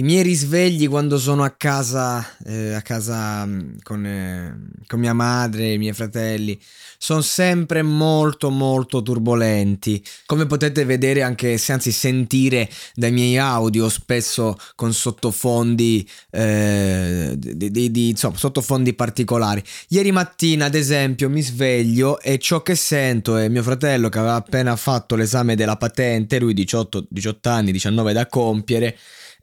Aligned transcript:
I 0.00 0.02
miei 0.02 0.22
risvegli 0.22 0.88
quando 0.88 1.18
sono 1.18 1.44
a 1.44 1.50
casa, 1.50 2.26
eh, 2.46 2.72
a 2.72 2.80
casa 2.80 3.44
mm, 3.44 3.80
con, 3.82 4.06
eh, 4.06 4.80
con, 4.86 4.98
mia 4.98 5.12
madre 5.12 5.64
e 5.64 5.72
i 5.74 5.78
miei 5.78 5.92
fratelli, 5.92 6.58
sono 6.96 7.20
sempre 7.20 7.82
molto 7.82 8.48
molto 8.48 9.02
turbolenti. 9.02 10.02
Come 10.24 10.46
potete 10.46 10.86
vedere 10.86 11.20
anche, 11.20 11.58
se 11.58 11.72
anzi 11.74 11.92
sentire 11.92 12.66
dai 12.94 13.12
miei 13.12 13.36
audio, 13.36 13.90
spesso 13.90 14.56
con 14.74 14.94
sottofondi, 14.94 16.08
eh, 16.30 17.34
di, 17.36 17.70
di, 17.70 17.90
di, 17.90 18.08
insomma, 18.08 18.38
sottofondi 18.38 18.94
particolari. 18.94 19.62
Ieri 19.88 20.12
mattina, 20.12 20.64
ad 20.64 20.76
esempio, 20.76 21.28
mi 21.28 21.42
sveglio 21.42 22.20
e 22.20 22.38
ciò 22.38 22.62
che 22.62 22.74
sento 22.74 23.36
è 23.36 23.50
mio 23.50 23.62
fratello 23.62 24.08
che 24.08 24.18
aveva 24.18 24.36
appena 24.36 24.76
fatto 24.76 25.14
l'esame 25.14 25.56
della 25.56 25.76
patente, 25.76 26.38
lui 26.38 26.54
18, 26.54 27.06
18 27.10 27.48
anni, 27.50 27.70
19 27.70 28.14
da 28.14 28.26
compiere 28.26 28.96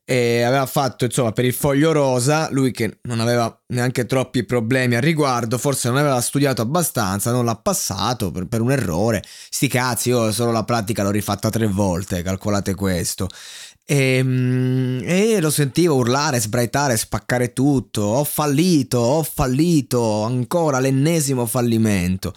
e 0.09 0.41
aveva 0.41 0.65
fatto 0.65 1.03
insomma 1.03 1.33
per 1.33 1.43
il 1.43 1.51
foglio 1.51 1.91
rosa 1.91 2.47
lui 2.51 2.71
che 2.71 2.99
non 3.01 3.19
aveva 3.19 3.53
neanche 3.73 4.05
troppi 4.05 4.45
problemi 4.45 4.95
al 4.95 5.01
riguardo 5.01 5.57
forse 5.57 5.89
non 5.89 5.97
aveva 5.97 6.21
studiato 6.21 6.61
abbastanza 6.61 7.33
non 7.33 7.43
l'ha 7.43 7.57
passato 7.57 8.31
per, 8.31 8.47
per 8.47 8.61
un 8.61 8.71
errore 8.71 9.21
sti 9.49 9.67
cazzi 9.67 10.07
io 10.07 10.31
solo 10.31 10.53
la 10.53 10.63
pratica 10.63 11.03
l'ho 11.03 11.11
rifatta 11.11 11.49
tre 11.49 11.67
volte 11.67 12.21
calcolate 12.21 12.73
questo 12.73 13.27
e, 13.83 14.17
ehm, 14.17 15.01
e, 15.03 15.39
lo 15.39 15.49
sentivo 15.49 15.95
urlare, 15.95 16.41
sbraitare, 16.41 16.97
spaccare 16.97 17.53
tutto. 17.53 18.01
Ho 18.01 18.25
fallito, 18.25 18.97
ho 18.97 19.23
fallito, 19.23 20.23
ancora 20.23 20.79
l'ennesimo 20.79 21.45
fallimento. 21.45 22.33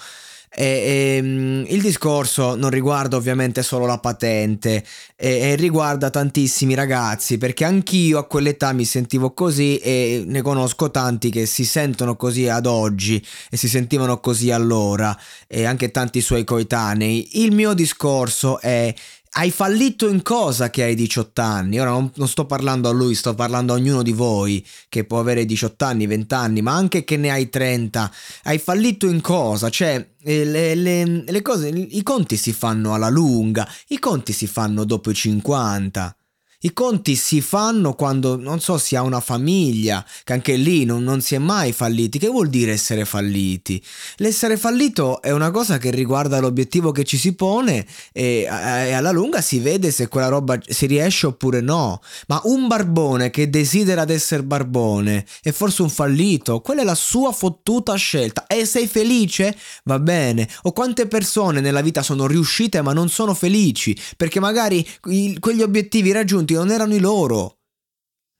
E, 0.52 0.64
e, 0.64 1.16
ehm, 1.16 1.64
il 1.68 1.80
discorso 1.80 2.56
non 2.56 2.70
riguarda 2.70 3.16
ovviamente 3.16 3.62
solo 3.62 3.86
la 3.86 3.98
patente, 3.98 4.84
e, 5.16 5.54
riguarda 5.54 6.10
tantissimi 6.10 6.74
ragazzi, 6.74 7.38
perché 7.38 7.64
anch'io 7.64 8.18
a 8.18 8.26
quell'età 8.26 8.72
mi 8.72 8.84
sentivo 8.84 9.32
così 9.32 9.78
e 9.78 10.24
ne 10.26 10.42
conosco 10.42 10.90
tanti 10.90 11.30
che 11.30 11.46
si 11.46 11.64
sentono 11.64 12.16
così 12.16 12.48
ad 12.48 12.66
oggi 12.66 13.24
e 13.48 13.56
si 13.56 13.68
sentivano 13.68 14.18
così 14.18 14.50
allora, 14.50 15.16
e 15.46 15.64
anche 15.64 15.90
tanti 15.92 16.20
suoi 16.20 16.42
coetanei. 16.44 17.42
Il 17.42 17.52
mio 17.52 17.72
discorso 17.72 18.60
è 18.60 18.92
hai 19.32 19.50
fallito 19.50 20.08
in 20.08 20.22
cosa 20.22 20.70
che 20.70 20.82
hai 20.82 20.94
18 20.94 21.40
anni? 21.40 21.78
Ora 21.78 21.90
non, 21.90 22.10
non, 22.16 22.26
sto 22.26 22.46
parlando 22.46 22.88
a 22.88 22.92
lui, 22.92 23.14
sto 23.14 23.34
parlando 23.34 23.72
a 23.72 23.76
ognuno 23.76 24.02
di 24.02 24.12
voi 24.12 24.64
che 24.88 25.04
può 25.04 25.20
avere 25.20 25.44
18 25.44 25.84
anni, 25.84 26.06
20 26.06 26.34
anni, 26.34 26.62
ma 26.62 26.74
anche 26.74 27.04
che 27.04 27.16
ne 27.16 27.30
hai 27.30 27.48
30. 27.48 28.10
Hai 28.44 28.58
fallito 28.58 29.06
in 29.06 29.20
cosa? 29.20 29.70
Cioè, 29.70 30.14
eh, 30.22 30.44
le, 30.44 30.74
le, 30.74 31.04
le 31.24 31.42
cose, 31.42 31.68
i 31.68 32.02
conti 32.02 32.36
si 32.36 32.52
fanno 32.52 32.92
alla 32.92 33.08
lunga, 33.08 33.68
i 33.88 33.98
conti 34.00 34.32
si 34.32 34.48
fanno 34.48 34.84
dopo 34.84 35.10
i 35.10 35.14
50. 35.14 36.16
I 36.62 36.74
conti 36.74 37.16
si 37.16 37.40
fanno 37.40 37.94
quando, 37.94 38.36
non 38.36 38.60
so, 38.60 38.76
si 38.76 38.94
ha 38.94 39.00
una 39.00 39.20
famiglia, 39.20 40.04
che 40.24 40.34
anche 40.34 40.56
lì 40.56 40.84
non, 40.84 41.02
non, 41.02 41.22
si 41.22 41.34
è 41.34 41.38
mai 41.38 41.72
falliti. 41.72 42.18
Che 42.18 42.28
vuol 42.28 42.50
dire 42.50 42.72
essere 42.72 43.06
falliti? 43.06 43.82
L'essere 44.16 44.58
fallito 44.58 45.22
è 45.22 45.30
una 45.30 45.50
cosa 45.50 45.78
che 45.78 45.90
riguarda 45.90 46.38
l'obiettivo 46.38 46.92
che 46.92 47.04
ci 47.04 47.16
si 47.16 47.34
pone 47.34 47.86
e, 48.12 48.42
e 48.42 48.92
alla 48.92 49.10
lunga 49.10 49.40
si 49.40 49.58
vede 49.58 49.90
se 49.90 50.08
quella 50.08 50.28
roba 50.28 50.58
si 50.68 50.84
riesce 50.84 51.28
oppure 51.28 51.62
no. 51.62 52.02
Ma 52.26 52.38
un 52.44 52.66
barbone 52.66 53.30
che 53.30 53.48
desidera 53.48 54.04
di 54.04 54.12
essere 54.12 54.42
barbone 54.42 55.24
è 55.40 55.52
forse 55.52 55.80
un 55.80 55.88
fallito, 55.88 56.60
quella 56.60 56.82
è 56.82 56.84
la 56.84 56.94
sua 56.94 57.32
fottuta 57.32 57.94
scelta. 57.94 58.46
E 58.46 58.66
sei 58.66 58.86
felice? 58.86 59.56
Va 59.84 59.98
bene. 59.98 60.46
O 60.64 60.72
quante 60.72 61.06
persone 61.06 61.62
nella 61.62 61.80
vita 61.80 62.02
sono 62.02 62.26
riuscite 62.26 62.82
ma 62.82 62.92
non 62.92 63.08
sono 63.08 63.32
felici 63.32 63.96
perché 64.18 64.40
magari 64.40 64.86
quegli 65.00 65.62
obiettivi 65.62 66.12
raggiunti 66.12 66.48
raggiunti 66.50 66.54
non 66.54 66.70
erano 66.70 66.94
i 66.94 67.00
loro. 67.00 67.58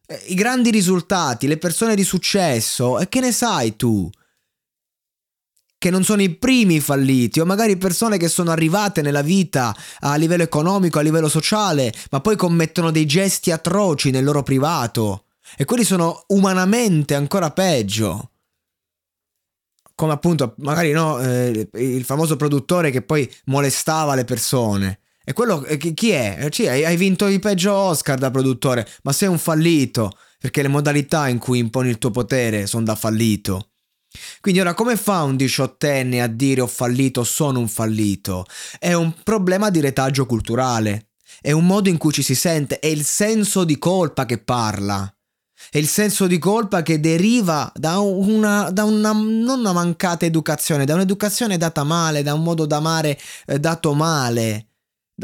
Eh, 0.06 0.25
I 0.28 0.34
grandi 0.34 0.70
risultati, 0.70 1.47
le 1.47 1.58
persone 1.58 1.94
di 1.94 2.05
successo, 2.05 2.98
e 2.98 3.08
che 3.08 3.20
ne 3.20 3.33
sai 3.33 3.77
tu? 3.77 4.11
Che 5.78 5.91
non 5.91 6.05
sono 6.05 6.22
i 6.22 6.34
primi 6.34 6.81
falliti, 6.81 7.41
o 7.41 7.47
magari 7.47 7.76
persone 7.76 8.19
che 8.19 8.28
sono 8.28 8.50
arrivate 8.50 9.03
nella 9.03 9.22
vita 9.22 9.75
a 10.00 10.16
livello 10.16 10.43
economico, 10.43 10.98
a 10.98 11.03
livello 11.03 11.28
sociale, 11.28 11.93
ma 12.10 12.21
poi 12.21 12.37
commettono 12.37 12.91
dei 12.91 13.06
gesti 13.06 13.50
atroci 13.50 14.10
nel 14.10 14.25
loro 14.25 14.42
privato. 14.42 15.25
E 15.56 15.65
quelli 15.65 15.84
sono 15.84 16.25
umanamente 16.28 17.15
ancora 17.15 17.50
peggio 17.50 18.27
come 20.00 20.15
appunto 20.15 20.54
magari 20.60 20.92
no, 20.92 21.21
eh, 21.21 21.69
il 21.75 22.04
famoso 22.04 22.37
produttore 22.37 22.91
che 22.91 23.03
poi 23.03 23.31
molestava 23.47 24.15
le 24.15 24.25
persone. 24.25 25.00
E 25.22 25.32
quello 25.32 25.60
chi 25.94 26.10
è? 26.10 26.48
Eh, 26.50 26.84
hai 26.84 26.97
vinto 26.97 27.26
il 27.26 27.41
peggio 27.41 27.72
Oscar 27.72 28.19
da 28.19 28.31
produttore, 28.31 28.88
ma 29.03 29.12
sei 29.12 29.28
un 29.28 29.38
fallito, 29.38 30.16
perché 30.38 30.62
le 30.62 30.69
modalità 30.69 31.28
in 31.28 31.38
cui 31.38 31.58
imponi 31.58 31.91
il 31.91 31.98
tuo 31.98 32.10
potere 32.10 32.66
sono 32.66 32.84
da 32.84 32.94
fallito. 32.94 33.66
Quindi 34.41 34.60
ora 34.60 34.75
come 34.75 34.97
fa 34.97 35.22
un 35.22 35.36
diciottenne 35.36 36.20
a 36.20 36.26
dire 36.26 36.62
ho 36.62 36.66
fallito, 36.66 37.22
sono 37.22 37.60
un 37.60 37.69
fallito? 37.69 38.44
È 38.78 38.92
un 38.92 39.12
problema 39.22 39.70
di 39.70 39.80
retaggio 39.80 40.26
culturale, 40.26 41.10
è 41.41 41.53
un 41.53 41.66
modo 41.66 41.88
in 41.88 41.98
cui 41.98 42.12
ci 42.12 42.22
si 42.22 42.34
sente, 42.34 42.78
è 42.80 42.86
il 42.86 43.04
senso 43.04 43.64
di 43.64 43.78
colpa 43.78 44.26
che 44.26 44.38
parla. 44.38 45.12
È 45.70 45.76
il 45.76 45.88
senso 45.88 46.26
di 46.26 46.38
colpa 46.38 46.80
che 46.80 47.00
deriva 47.00 47.70
da 47.76 47.98
una, 47.98 48.70
da 48.70 48.84
una 48.84 49.12
non 49.12 49.59
una 49.59 49.72
mancata 49.72 50.25
educazione, 50.25 50.86
da 50.86 50.94
un'educazione 50.94 51.59
data 51.59 51.84
male, 51.84 52.22
da 52.22 52.32
un 52.32 52.42
modo 52.42 52.64
d'amare 52.64 53.19
eh, 53.47 53.60
dato 53.60 53.92
male 53.92 54.69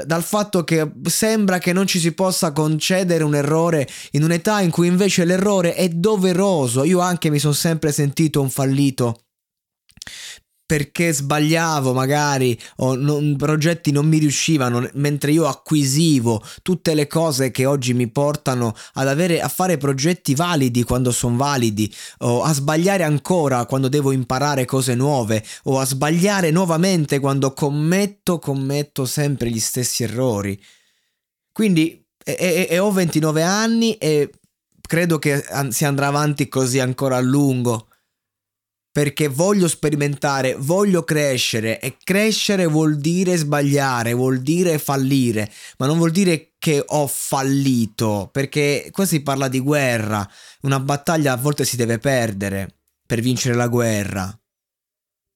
dal 0.04 0.22
fatto 0.22 0.64
che 0.64 0.90
sembra 1.04 1.58
che 1.58 1.72
non 1.72 1.86
ci 1.86 1.98
si 1.98 2.12
possa 2.12 2.52
concedere 2.52 3.24
un 3.24 3.34
errore 3.34 3.88
in 4.12 4.22
un'età 4.22 4.60
in 4.60 4.70
cui 4.70 4.88
invece 4.88 5.24
l'errore 5.24 5.74
è 5.74 5.88
doveroso. 5.88 6.84
Io 6.84 7.00
anche 7.00 7.30
mi 7.30 7.38
sono 7.38 7.54
sempre 7.54 7.92
sentito 7.92 8.40
un 8.40 8.50
fallito 8.50 9.20
perché 10.66 11.12
sbagliavo 11.12 11.93
magari 11.93 12.59
o 12.78 12.97
non, 12.97 13.37
progetti 13.37 13.93
non 13.93 14.09
mi 14.09 14.19
riuscivano 14.19 14.91
mentre 14.94 15.31
io 15.31 15.47
acquisivo 15.47 16.43
tutte 16.62 16.94
le 16.94 17.06
cose 17.06 17.53
che 17.53 17.66
oggi 17.66 17.94
mi 17.94 18.09
portano 18.09 18.75
ad 18.94 19.06
avere 19.06 19.41
a 19.41 19.47
fare 19.47 19.77
progetti 19.77 20.34
validi 20.34 20.82
quando 20.82 21.12
sono 21.12 21.37
validi 21.37 21.94
o 22.19 22.43
a 22.43 22.53
sbagliare 22.53 23.04
ancora 23.04 23.65
quando 23.65 23.87
devo 23.87 24.10
imparare 24.10 24.65
cose 24.65 24.97
nuove 24.97 25.44
o 25.65 25.78
a 25.78 25.87
sbagliare 25.87 26.50
nuovamente 26.50 27.21
quando 27.21 27.53
commetto 27.53 28.41
commetto 28.41 29.06
sempre 29.06 29.50
gli 29.50 29.60
stessi 29.60 30.03
errori. 30.03 30.60
Quindi 31.53 32.04
e, 32.25 32.37
e, 32.37 32.66
e 32.69 32.78
ho 32.81 32.91
29 32.91 33.41
anni 33.44 33.94
e 33.98 34.31
credo 34.81 35.21
che 35.21 35.44
si 35.69 35.84
andrà 35.84 36.09
avanti 36.09 36.48
così 36.48 36.81
ancora 36.81 37.19
a 37.19 37.21
lungo 37.21 37.87
perché 38.96 39.28
voglio 39.28 39.68
sperimentare, 39.68 40.56
voglio 40.58 41.04
crescere 41.04 41.80
e 41.80 41.98
crescere 42.02 42.64
vuol 42.64 42.96
dire 42.96 43.36
sbagliare, 43.36 44.14
vuol 44.14 44.40
dire 44.40 44.78
fallire, 44.78 45.52
ma 45.76 45.84
non 45.84 45.98
vuol 45.98 46.10
dire 46.10 46.52
che 46.58 46.82
ho 46.82 47.06
fallito, 47.06 48.30
perché 48.32 48.88
qua 48.90 49.04
si 49.04 49.20
parla 49.20 49.48
di 49.48 49.60
guerra, 49.60 50.26
una 50.62 50.80
battaglia 50.80 51.32
a 51.34 51.36
volte 51.36 51.66
si 51.66 51.76
deve 51.76 51.98
perdere 51.98 52.76
per 53.06 53.20
vincere 53.20 53.54
la 53.54 53.68
guerra. 53.68 54.34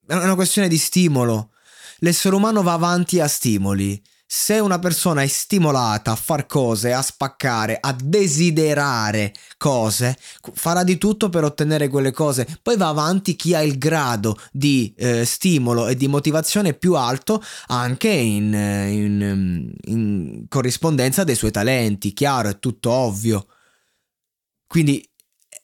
È 0.07 0.15
una 0.15 0.35
questione 0.37 0.67
di 0.67 0.79
stimolo. 0.79 1.51
L'essere 1.99 2.37
umano 2.37 2.63
va 2.63 2.73
avanti 2.73 3.21
a 3.21 3.29
stimoli 3.29 4.03
se 4.33 4.61
una 4.61 4.79
persona 4.79 5.23
è 5.23 5.27
stimolata 5.27 6.13
a 6.13 6.15
far 6.15 6.47
cose, 6.47 6.93
a 6.93 7.03
spaccare, 7.03 7.79
a 7.81 7.93
desiderare 8.01 9.35
cose, 9.57 10.17
farà 10.53 10.85
di 10.85 10.99
tutto 10.99 11.29
per 11.31 11.43
ottenere 11.43 11.89
quelle 11.89 12.13
cose. 12.13 12.47
Poi 12.63 12.77
va 12.77 12.87
avanti 12.87 13.35
chi 13.35 13.57
ha 13.57 13.61
il 13.61 13.77
grado 13.77 14.39
di 14.53 14.95
eh, 14.97 15.25
stimolo 15.25 15.89
e 15.89 15.97
di 15.97 16.07
motivazione 16.07 16.75
più 16.75 16.95
alto 16.95 17.43
anche 17.67 18.09
in, 18.09 18.55
eh, 18.55 18.93
in, 18.93 19.73
in 19.87 20.45
corrispondenza 20.49 21.25
dei 21.25 21.35
suoi 21.35 21.51
talenti. 21.51 22.13
Chiaro, 22.13 22.51
è 22.51 22.61
tutto 22.61 22.93
ovvio. 22.93 23.49
Quindi 24.65 25.05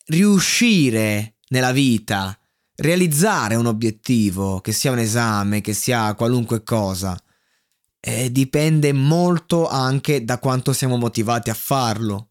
riuscire 0.06 1.36
nella 1.50 1.70
vita, 1.70 2.36
realizzare 2.74 3.54
un 3.54 3.66
obiettivo, 3.66 4.60
che 4.60 4.72
sia 4.72 4.90
un 4.90 4.98
esame, 4.98 5.60
che 5.60 5.72
sia 5.72 6.12
qualunque 6.14 6.64
cosa 6.64 7.16
eh, 8.08 8.30
dipende 8.30 8.92
molto 8.92 9.68
anche 9.68 10.24
da 10.24 10.38
quanto 10.38 10.72
siamo 10.72 10.96
motivati 10.96 11.50
a 11.50 11.54
farlo. 11.54 12.28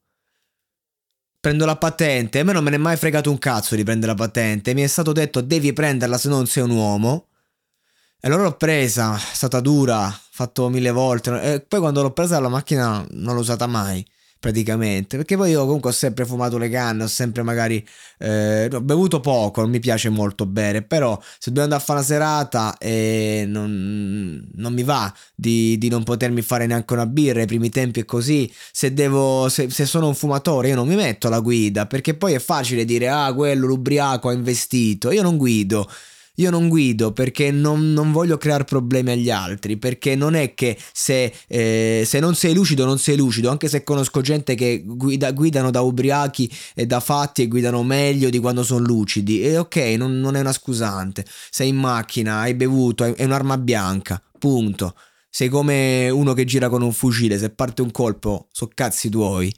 Prendo 1.37 1.65
la 1.65 1.75
patente, 1.75 2.39
a 2.39 2.43
me 2.45 2.53
non 2.53 2.63
me 2.63 2.69
ne 2.69 2.77
è 2.77 2.79
mai 2.79 2.95
fregato 2.95 3.29
un 3.29 3.37
cazzo 3.37 3.75
di 3.75 3.83
prendere 3.83 4.13
la 4.13 4.17
patente, 4.17 4.73
mi 4.73 4.83
è 4.83 4.87
stato 4.87 5.11
detto 5.11 5.41
devi 5.41 5.73
prenderla 5.73 6.17
se 6.17 6.29
non 6.29 6.47
sei 6.47 6.63
un 6.63 6.69
uomo. 6.69 7.27
E 8.21 8.27
allora 8.27 8.43
l'ho 8.43 8.55
presa, 8.55 9.17
è 9.17 9.35
stata 9.35 9.59
dura, 9.59 10.09
fatto 10.31 10.69
mille 10.69 10.91
volte. 10.91 11.41
E 11.41 11.59
poi 11.59 11.81
quando 11.81 12.01
l'ho 12.01 12.13
presa 12.13 12.39
la 12.39 12.47
macchina 12.47 13.05
non 13.09 13.35
l'ho 13.35 13.41
usata 13.41 13.67
mai 13.67 14.03
praticamente. 14.45 15.17
Perché 15.17 15.35
poi 15.35 15.49
io 15.49 15.65
comunque 15.65 15.89
ho 15.89 15.93
sempre 15.93 16.23
fumato 16.23 16.59
le 16.59 16.69
canne, 16.69 17.03
ho 17.03 17.07
sempre 17.07 17.41
magari 17.41 17.83
eh, 18.19 18.69
bevuto 18.81 19.19
poco, 19.19 19.61
non 19.61 19.71
mi 19.71 19.79
piace 19.79 20.09
molto 20.09 20.45
bere, 20.45 20.83
però 20.83 21.19
se 21.39 21.49
devo 21.49 21.63
andare 21.63 21.81
a 21.81 21.83
fare 21.83 21.99
una 21.99 22.07
serata 22.07 22.77
e 22.77 23.45
non, 23.47 24.47
non 24.53 24.73
mi 24.73 24.83
va 24.83 25.11
di, 25.33 25.77
di, 25.79 25.89
non 25.89 26.03
potermi 26.03 26.43
fare 26.43 26.67
neanche 26.67 26.93
una 26.93 27.07
birra, 27.07 27.39
ai 27.39 27.47
primi 27.47 27.69
tempi 27.69 28.01
è 28.01 28.05
così, 28.05 28.51
se 28.71 28.93
devo, 28.93 29.49
se, 29.49 29.71
se 29.71 29.85
sono 29.85 30.07
un 30.07 30.15
fumatore 30.15 30.69
io 30.69 30.75
non 30.75 30.87
mi 30.87 30.95
metto 30.95 31.25
alla 31.25 31.39
guida, 31.39 31.87
perché 31.87 32.13
poi 32.13 32.33
è 32.33 32.39
facile 32.39 32.85
dire 32.85 33.09
ah 33.09 33.33
quello 33.33 33.65
l'ubriaco 33.65 34.29
ha 34.29 34.33
investito, 34.33 35.11
io 35.11 35.23
non 35.23 35.37
guido. 35.37 35.89
Io 36.35 36.49
non 36.49 36.67
guido 36.67 37.11
perché 37.11 37.51
non, 37.51 37.93
non, 37.93 38.11
voglio 38.11 38.37
creare 38.37 38.65
problemi 38.65 39.11
agli 39.11 39.29
altri, 39.29 39.77
perché 39.77 40.15
non 40.15 40.35
è 40.35 40.53
che 40.53 40.77
se, 40.93 41.33
eh, 41.47 42.03
se, 42.05 42.19
non 42.19 42.35
sei 42.35 42.53
lucido 42.53 42.85
non 42.85 42.97
sei 42.99 43.15
lucido, 43.15 43.49
anche 43.49 43.69
se 43.69 43.83
conosco 43.83 44.21
gente 44.21 44.55
che 44.55 44.83
guida, 44.85 45.31
guidano 45.31 45.71
da 45.71 45.81
ubriachi 45.81 46.51
e 46.73 46.85
da 46.85 46.99
fatti 46.99 47.43
e 47.43 47.47
guidano 47.47 47.83
meglio 47.83 48.29
di 48.29 48.39
quando 48.39 48.63
sono 48.63 48.85
lucidi, 48.85 49.41
e 49.41 49.57
ok, 49.57 49.75
non, 49.97 50.19
non 50.19 50.35
è 50.35 50.41
una 50.41 50.51
scusante, 50.53 51.25
sei 51.49 51.69
in 51.69 51.77
macchina, 51.77 52.39
hai 52.39 52.53
bevuto, 52.53 53.03
è 53.03 53.23
un'arma 53.23 53.57
bianca, 53.57 54.21
punto. 54.37 54.95
Sei 55.29 55.49
come 55.49 56.09
uno 56.09 56.31
che 56.33 56.45
gira 56.45 56.69
con 56.69 56.81
un 56.81 56.93
fucile, 56.93 57.37
se 57.37 57.49
parte 57.49 57.81
un 57.81 57.91
colpo, 57.91 58.47
so 58.51 58.69
cazzi 58.73 59.09
tuoi. 59.09 59.53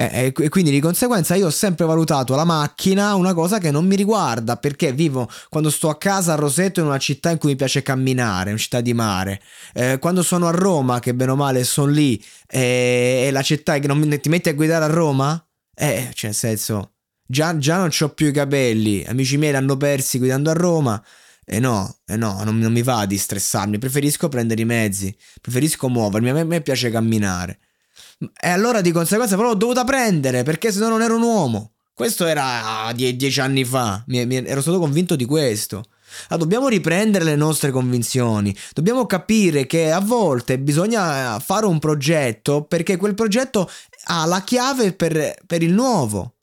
E, 0.00 0.32
e, 0.36 0.48
quindi 0.48 0.70
di 0.70 0.78
conseguenza 0.78 1.34
io 1.34 1.46
ho 1.46 1.50
sempre 1.50 1.84
valutato 1.84 2.36
la 2.36 2.44
macchina 2.44 3.16
una 3.16 3.34
cosa 3.34 3.58
che 3.58 3.72
non 3.72 3.84
mi 3.84 3.96
riguarda 3.96 4.56
perché 4.56 4.92
vivo 4.92 5.28
quando 5.48 5.70
sto 5.70 5.88
a 5.88 5.98
casa 5.98 6.34
a 6.34 6.36
Roseto 6.36 6.78
in 6.78 6.86
una 6.86 6.98
città 6.98 7.30
in 7.32 7.38
cui 7.38 7.48
mi 7.50 7.56
piace 7.56 7.82
camminare, 7.82 8.50
una 8.50 8.58
città 8.60 8.80
di 8.80 8.94
mare. 8.94 9.42
Eh, 9.74 9.98
quando 9.98 10.22
sono 10.22 10.46
a 10.46 10.52
Roma, 10.52 11.00
che 11.00 11.14
bene 11.14 11.32
o 11.32 11.36
male 11.36 11.64
sono 11.64 11.90
lì, 11.90 12.22
e, 12.46 13.24
e 13.26 13.30
la 13.32 13.42
città 13.42 13.76
che 13.80 13.88
non 13.88 14.18
ti 14.20 14.28
metti 14.28 14.48
a 14.48 14.54
guidare 14.54 14.84
a 14.84 14.88
Roma? 14.88 15.44
Eh, 15.74 16.10
cioè 16.14 16.30
nel 16.30 16.34
senso, 16.34 16.92
già, 17.26 17.58
già 17.58 17.78
non 17.78 17.90
ho 17.98 18.08
più 18.10 18.28
i 18.28 18.32
capelli, 18.32 19.04
amici 19.04 19.36
miei 19.36 19.50
l'hanno 19.50 19.76
persi 19.76 20.18
guidando 20.18 20.50
a 20.50 20.54
Roma. 20.54 21.04
E 21.44 21.56
eh 21.56 21.58
no, 21.58 21.98
eh 22.06 22.16
no, 22.16 22.44
non, 22.44 22.56
non 22.58 22.70
mi 22.70 22.82
va 22.82 23.04
di 23.04 23.18
stressarmi, 23.18 23.78
preferisco 23.78 24.28
prendere 24.28 24.60
i 24.62 24.64
mezzi, 24.64 25.16
preferisco 25.40 25.88
muovermi, 25.88 26.28
a 26.28 26.34
me, 26.34 26.40
a 26.40 26.44
me 26.44 26.60
piace 26.60 26.88
camminare. 26.88 27.58
E 28.18 28.48
allora 28.48 28.80
di 28.80 28.90
conseguenza 28.90 29.36
però 29.36 29.48
l'ho 29.48 29.54
dovuta 29.54 29.84
prendere 29.84 30.42
perché 30.42 30.72
se 30.72 30.80
no 30.80 30.88
non 30.88 31.02
ero 31.02 31.16
un 31.16 31.22
uomo. 31.22 31.72
Questo 31.94 32.26
era 32.26 32.92
die- 32.94 33.16
dieci 33.16 33.40
anni 33.40 33.64
fa, 33.64 34.02
mi, 34.06 34.24
mi, 34.24 34.36
ero 34.36 34.60
stato 34.60 34.78
convinto 34.78 35.16
di 35.16 35.24
questo. 35.24 35.84
Ah, 36.28 36.36
dobbiamo 36.36 36.68
riprendere 36.68 37.24
le 37.24 37.36
nostre 37.36 37.70
convinzioni, 37.70 38.56
dobbiamo 38.72 39.04
capire 39.04 39.66
che 39.66 39.90
a 39.90 40.00
volte 40.00 40.58
bisogna 40.58 41.38
fare 41.38 41.66
un 41.66 41.78
progetto 41.78 42.64
perché 42.64 42.96
quel 42.96 43.14
progetto 43.14 43.68
ha 44.04 44.24
la 44.24 44.42
chiave 44.42 44.92
per, 44.92 45.34
per 45.46 45.62
il 45.62 45.72
nuovo. 45.72 46.37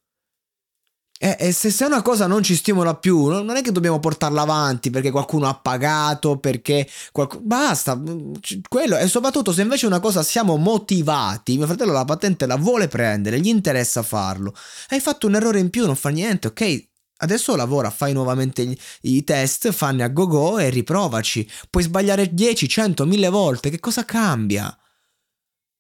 E, 1.18 1.38
e 1.40 1.52
se, 1.54 1.72
se, 1.72 1.86
una 1.86 2.02
cosa 2.02 2.28
non 2.28 2.44
ci 2.44 2.56
stimola 2.56 2.96
più, 2.96 3.28
non 3.28 3.56
è 3.56 3.62
che 3.62 3.72
dobbiamo 3.72 4.00
portarla 4.00 4.42
avanti 4.42 4.90
perché 4.90 5.12
qualcuno 5.12 5.48
ha 5.48 5.56
pagato, 5.56 6.38
perché 6.38 6.88
qualcuno... 7.12 7.42
basta, 7.46 7.96
mm, 7.96 8.34
quello. 8.68 8.98
E 8.98 9.08
soprattutto 9.08 9.54
se 9.54 9.62
invece 9.62 9.86
una 9.86 10.00
cosa 10.02 10.24
siamo 10.24 10.58
motivati, 10.58 11.56
mio 11.56 11.68
fratello 11.68 11.94
la 11.94 12.04
patente 12.04 12.46
la 12.46 12.58
vuole 12.58 12.90
prendere, 12.90 13.40
gli 13.40 13.48
interessa 13.48 14.04
farlo, 14.04 14.54
hai 14.90 15.00
fatto 15.00 15.28
un 15.28 15.36
errore 15.36 15.60
in 15.60 15.70
più, 15.70 15.86
non 15.86 15.96
fa 15.96 16.10
niente, 16.10 16.48
ok? 16.48 16.88
Adesso 17.18 17.56
lavora, 17.56 17.90
fai 17.90 18.12
nuovamente 18.12 18.66
gli, 18.66 18.78
i 19.02 19.24
test, 19.24 19.72
fanne 19.72 20.04
a 20.04 20.10
go 20.10 20.28
go 20.28 20.58
e 20.58 20.70
riprovaci. 20.70 21.50
Puoi 21.70 21.84
sbagliare 21.84 22.34
10, 22.34 22.68
100, 22.68 23.06
1000 23.06 23.30
volte, 23.30 23.70
che 23.70 23.80
cosa 23.80 24.04
cambia? 24.04 24.78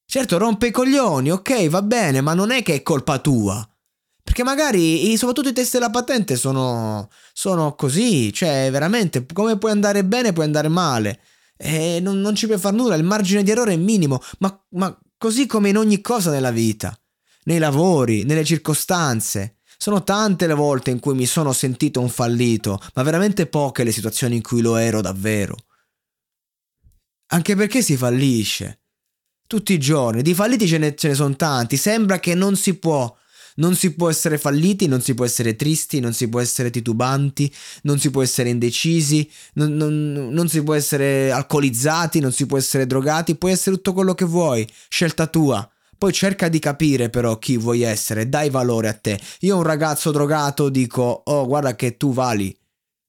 Certo, 0.05 0.37
rompe 0.37 0.67
i 0.67 0.71
coglioni, 0.71 1.31
ok, 1.31 1.67
va 1.67 1.81
bene, 1.81 2.21
ma 2.21 2.33
non 2.33 2.51
è 2.51 2.63
che 2.63 2.75
è 2.75 2.83
colpa 2.83 3.19
tua. 3.19 3.67
Perché 4.35 4.51
magari, 4.51 5.15
soprattutto 5.15 5.47
i 5.47 5.53
test 5.53 5.71
della 5.71 5.89
patente 5.89 6.35
sono, 6.35 7.09
sono 7.31 7.73
così, 7.73 8.33
cioè 8.33 8.67
veramente 8.69 9.25
come 9.31 9.57
puoi 9.57 9.71
andare 9.71 10.03
bene 10.03 10.33
puoi 10.33 10.43
andare 10.43 10.67
male. 10.67 11.21
E 11.55 12.01
non, 12.01 12.19
non 12.19 12.35
ci 12.35 12.45
puoi 12.45 12.59
fare 12.59 12.75
nulla, 12.75 12.95
il 12.95 13.05
margine 13.05 13.43
di 13.43 13.51
errore 13.51 13.71
è 13.71 13.77
minimo, 13.77 14.21
ma, 14.39 14.65
ma 14.71 14.93
così 15.17 15.45
come 15.45 15.69
in 15.69 15.77
ogni 15.77 16.01
cosa 16.01 16.31
nella 16.31 16.51
vita, 16.51 16.93
nei 17.45 17.59
lavori, 17.59 18.25
nelle 18.25 18.43
circostanze. 18.43 19.59
Sono 19.77 20.03
tante 20.03 20.47
le 20.47 20.53
volte 20.53 20.91
in 20.91 20.99
cui 20.99 21.15
mi 21.15 21.25
sono 21.25 21.53
sentito 21.53 22.01
un 22.01 22.09
fallito, 22.09 22.77
ma 22.93 23.03
veramente 23.03 23.45
poche 23.45 23.85
le 23.85 23.93
situazioni 23.93 24.35
in 24.35 24.41
cui 24.41 24.59
lo 24.59 24.75
ero 24.75 24.99
davvero. 24.99 25.55
Anche 27.27 27.55
perché 27.55 27.81
si 27.81 27.95
fallisce. 27.95 28.81
Tutti 29.47 29.71
i 29.71 29.79
giorni, 29.79 30.21
di 30.21 30.33
falliti 30.33 30.67
ce 30.67 30.77
ne, 30.77 30.93
ce 30.93 31.07
ne 31.07 31.13
sono 31.13 31.37
tanti, 31.37 31.77
sembra 31.77 32.19
che 32.19 32.35
non 32.35 32.57
si 32.57 32.73
può 32.73 33.15
non 33.55 33.75
si 33.75 33.93
può 33.93 34.09
essere 34.09 34.37
falliti, 34.37 34.87
non 34.87 35.01
si 35.01 35.13
può 35.13 35.25
essere 35.25 35.55
tristi, 35.55 35.99
non 35.99 36.13
si 36.13 36.27
può 36.27 36.39
essere 36.39 36.69
titubanti, 36.69 37.53
non 37.83 37.99
si 37.99 38.09
può 38.09 38.21
essere 38.21 38.49
indecisi, 38.49 39.29
non, 39.53 39.75
non, 39.75 40.29
non 40.31 40.47
si 40.49 40.63
può 40.63 40.73
essere 40.73 41.31
alcolizzati, 41.31 42.19
non 42.19 42.31
si 42.31 42.45
può 42.45 42.57
essere 42.57 42.85
drogati, 42.85 43.35
puoi 43.35 43.51
essere 43.51 43.75
tutto 43.75 43.93
quello 43.93 44.13
che 44.13 44.25
vuoi, 44.25 44.67
scelta 44.89 45.27
tua. 45.27 45.69
Poi 45.97 46.11
cerca 46.11 46.49
di 46.49 46.59
capire 46.59 47.09
però 47.09 47.39
chi 47.39 47.57
vuoi 47.57 47.81
essere, 47.81 48.27
dai 48.27 48.49
valore 48.49 48.89
a 48.89 48.93
te. 48.93 49.19
Io 49.41 49.55
un 49.55 49.63
ragazzo 49.63 50.11
drogato 50.11 50.69
dico, 50.69 51.23
oh 51.25 51.45
guarda 51.45 51.75
che 51.75 51.95
tu 51.95 52.11
vali, 52.11 52.55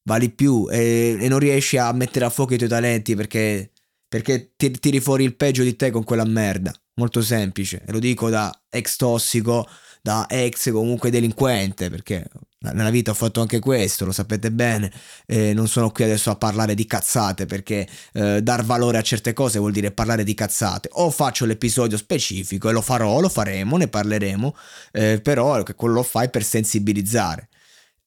vali 0.05 0.31
più 0.31 0.69
e, 0.71 1.17
e 1.21 1.29
non 1.29 1.41
riesci 1.41 1.79
a 1.79 1.91
mettere 1.93 2.27
a 2.27 2.31
fuoco 2.31 2.55
i 2.55 2.59
tuoi 2.59 2.69
talenti 2.69 3.17
perché, 3.17 3.73
perché 4.07 4.53
ti, 4.57 4.71
tiri 4.71 5.01
fuori 5.01 5.25
il 5.25 5.35
peggio 5.35 5.65
di 5.65 5.75
te 5.75 5.91
con 5.91 6.05
quella 6.05 6.25
merda. 6.25 6.73
Molto 6.99 7.21
semplice, 7.21 7.83
e 7.85 7.93
lo 7.93 7.99
dico 7.99 8.31
da 8.31 8.51
ex 8.71 8.97
tossico 8.97 9.69
da 10.07 10.27
ex 10.29 10.71
comunque 10.71 11.11
delinquente, 11.11 11.91
perché 11.91 12.29
nella 12.61 12.91
vita 12.91 13.11
ho 13.11 13.15
fatto 13.15 13.41
anche 13.41 13.59
questo, 13.59 14.05
lo 14.05 14.13
sapete 14.13 14.53
bene, 14.53 14.93
e 15.27 15.53
non 15.53 15.67
sono 15.67 15.91
qui 15.91 16.05
adesso 16.05 16.31
a 16.31 16.37
parlare 16.37 16.77
di 16.77 16.87
cazzate 16.87 17.45
perché 17.47 17.89
eh, 18.13 18.41
dar 18.41 18.65
valore 18.65 18.99
a 18.99 19.03
certe 19.03 19.33
cose 19.33 19.59
vuol 19.59 19.73
dire 19.73 19.91
parlare 19.91 20.23
di 20.23 20.33
cazzate. 20.33 20.91
O 20.93 21.11
faccio 21.11 21.45
l'episodio 21.45 21.97
specifico 21.97 22.69
e 22.69 22.73
lo 22.73 22.83
farò, 22.83 23.19
lo 23.19 23.29
faremo, 23.29 23.77
ne 23.79 23.89
parleremo, 23.89 24.57
eh, 24.93 25.21
però 25.21 25.61
quello 25.75 25.95
lo 25.95 26.03
fai 26.05 26.31
per 26.31 26.45
sensibilizzare. 26.45 27.49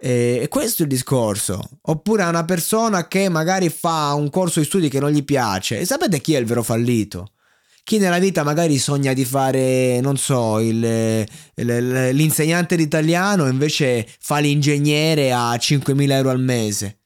E 0.02 0.48
questo 0.50 0.84
è 0.84 0.86
il 0.86 0.92
discorso. 0.92 1.62
Oppure 1.82 2.24
a 2.24 2.30
una 2.30 2.46
persona 2.46 3.10
che 3.10 3.28
magari 3.28 3.68
fa 3.68 4.14
un 4.14 4.30
corso 4.30 4.62
di 4.62 4.66
studi 4.66 4.88
che 4.88 5.02
non 5.02 5.12
gli 5.12 5.26
piace. 5.26 5.80
E 5.80 5.86
sapete 5.86 6.22
chi 6.22 6.34
è 6.36 6.40
il 6.40 6.46
vero 6.46 6.64
fallito? 6.64 7.34
Chi 7.90 7.98
nella 7.98 8.20
vita 8.20 8.44
magari 8.44 8.78
sogna 8.78 9.14
di 9.14 9.26
fare, 9.26 10.00
non 10.00 10.16
so, 10.16 10.60
il, 10.60 11.26
il, 11.56 12.10
l'insegnante 12.12 12.76
d'italiano 12.76 13.48
invece 13.48 14.08
fa 14.20 14.38
l'ingegnere 14.38 15.32
a 15.32 15.56
5.000 15.56 16.12
euro 16.12 16.30
al 16.30 16.40
mese. 16.40 17.00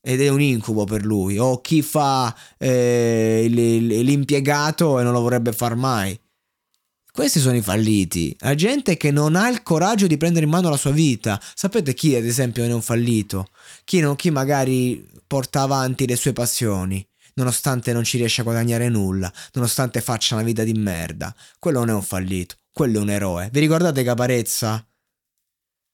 Ed 0.00 0.22
è 0.22 0.28
un 0.28 0.40
incubo 0.40 0.84
per 0.84 1.04
lui. 1.04 1.36
O 1.36 1.60
chi 1.60 1.82
fa 1.82 2.34
eh, 2.56 3.44
l'impiegato 3.50 4.98
e 4.98 5.02
non 5.02 5.12
lo 5.12 5.20
vorrebbe 5.20 5.52
far 5.52 5.76
mai. 5.76 6.18
Questi 7.12 7.38
sono 7.38 7.56
i 7.56 7.60
falliti. 7.60 8.34
La 8.38 8.54
gente 8.54 8.96
che 8.96 9.10
non 9.10 9.36
ha 9.36 9.50
il 9.50 9.62
coraggio 9.62 10.06
di 10.06 10.16
prendere 10.16 10.46
in 10.46 10.50
mano 10.50 10.70
la 10.70 10.78
sua 10.78 10.92
vita. 10.92 11.38
Sapete 11.54 11.92
chi, 11.92 12.14
ad 12.14 12.24
esempio, 12.24 12.64
è 12.64 12.72
un 12.72 12.80
fallito? 12.80 13.48
Chi, 13.84 14.00
non, 14.00 14.16
chi 14.16 14.30
magari 14.30 15.06
porta 15.26 15.60
avanti 15.60 16.06
le 16.06 16.16
sue 16.16 16.32
passioni 16.32 17.06
nonostante 17.36 17.92
non 17.92 18.04
ci 18.04 18.18
riesca 18.18 18.40
a 18.40 18.44
guadagnare 18.44 18.88
nulla, 18.88 19.32
nonostante 19.52 20.00
faccia 20.00 20.34
una 20.34 20.44
vita 20.44 20.62
di 20.64 20.72
merda. 20.72 21.34
Quello 21.58 21.80
non 21.80 21.90
è 21.90 21.92
un 21.92 22.02
fallito, 22.02 22.56
quello 22.72 22.98
è 22.98 23.02
un 23.02 23.10
eroe. 23.10 23.48
Vi 23.52 23.60
ricordate 23.60 24.02
Caparezza? 24.02 24.86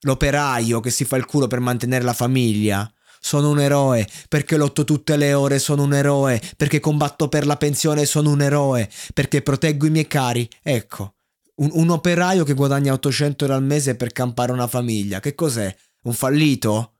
L'operaio 0.04 0.80
che 0.80 0.90
si 0.90 1.04
fa 1.04 1.16
il 1.16 1.26
culo 1.26 1.46
per 1.46 1.60
mantenere 1.60 2.04
la 2.04 2.12
famiglia. 2.12 2.90
Sono 3.24 3.50
un 3.50 3.60
eroe, 3.60 4.08
perché 4.28 4.56
lotto 4.56 4.82
tutte 4.82 5.16
le 5.16 5.32
ore 5.32 5.60
sono 5.60 5.84
un 5.84 5.94
eroe, 5.94 6.42
perché 6.56 6.80
combatto 6.80 7.28
per 7.28 7.46
la 7.46 7.56
pensione 7.56 8.04
sono 8.04 8.30
un 8.30 8.42
eroe, 8.42 8.90
perché 9.14 9.42
proteggo 9.42 9.86
i 9.86 9.90
miei 9.90 10.08
cari. 10.08 10.48
Ecco, 10.60 11.14
un, 11.56 11.70
un 11.72 11.90
operaio 11.90 12.42
che 12.42 12.54
guadagna 12.54 12.92
800 12.94 13.44
euro 13.44 13.56
al 13.56 13.62
mese 13.62 13.94
per 13.94 14.12
campare 14.12 14.50
una 14.50 14.66
famiglia. 14.66 15.20
Che 15.20 15.36
cos'è? 15.36 15.72
Un 16.02 16.14
fallito? 16.14 16.94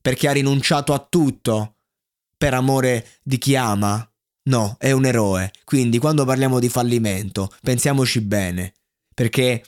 Perché 0.00 0.28
ha 0.28 0.32
rinunciato 0.32 0.94
a 0.94 1.06
tutto? 1.06 1.77
Per 2.38 2.54
amore 2.54 3.06
di 3.22 3.36
chi 3.36 3.56
ama? 3.56 4.08
No, 4.44 4.76
è 4.78 4.92
un 4.92 5.04
eroe. 5.04 5.50
Quindi 5.64 5.98
quando 5.98 6.24
parliamo 6.24 6.58
di 6.58 6.70
fallimento, 6.70 7.50
pensiamoci 7.60 8.22
bene, 8.22 8.72
perché 9.12 9.62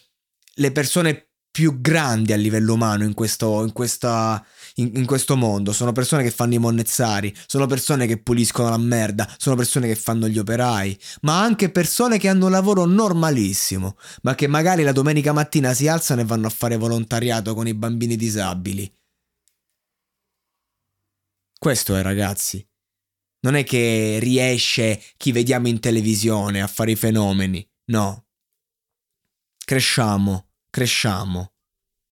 le 0.55 0.73
persone 0.73 1.31
più 1.51 1.81
grandi 1.81 2.33
a 2.33 2.37
livello 2.37 2.75
umano 2.75 3.05
in 3.05 3.13
questo, 3.13 3.65
in, 3.65 3.73
questa, 3.73 4.43
in, 4.77 4.93
in 4.95 5.05
questo 5.05 5.37
mondo 5.37 5.73
sono 5.73 5.93
persone 5.93 6.23
che 6.23 6.31
fanno 6.31 6.55
i 6.55 6.59
monnezzari, 6.59 7.35
sono 7.47 7.67
persone 7.67 8.07
che 8.07 8.23
puliscono 8.23 8.71
la 8.71 8.79
merda, 8.79 9.29
sono 9.37 9.57
persone 9.57 9.89
che 9.89 9.97
fanno 9.97 10.29
gli 10.29 10.39
operai, 10.39 10.97
ma 11.23 11.43
anche 11.43 11.71
persone 11.71 12.19
che 12.19 12.29
hanno 12.29 12.47
un 12.47 12.53
lavoro 12.53 12.85
normalissimo, 12.85 13.97
ma 14.23 14.35
che 14.35 14.47
magari 14.47 14.85
la 14.85 14.93
domenica 14.93 15.33
mattina 15.33 15.75
si 15.75 15.89
alzano 15.89 16.21
e 16.21 16.25
vanno 16.25 16.47
a 16.47 16.51
fare 16.51 16.77
volontariato 16.77 17.53
con 17.55 17.67
i 17.67 17.75
bambini 17.75 18.17
disabili 18.17 18.91
questo 21.61 21.95
è, 21.95 22.01
ragazzi. 22.01 22.67
Non 23.41 23.55
è 23.55 23.65
che 23.65 24.17
riesce 24.19 24.99
chi 25.19 25.31
vediamo 25.31 25.69
in 25.69 25.79
televisione 25.79 26.63
a 26.63 26.67
fare 26.67 26.93
i 26.93 26.97
fenomeni, 26.97 27.67
no. 27.91 28.29
cresciamo, 29.63 30.53
cresciamo. 30.71 31.53